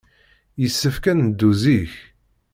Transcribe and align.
Yessefk 0.61 1.03
ad 1.11 1.17
neddu 1.19 1.51
zik. 1.61 1.93